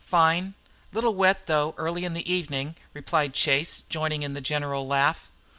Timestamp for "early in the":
1.77-2.27